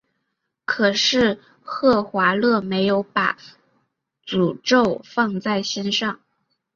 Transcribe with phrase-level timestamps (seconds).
[0.65, 3.37] 可是赫华勒没有把
[4.25, 6.19] 诅咒放在心上。